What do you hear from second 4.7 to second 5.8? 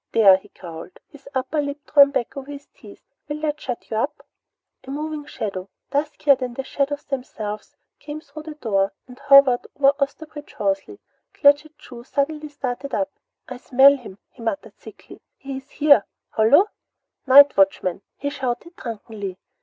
A moving shadow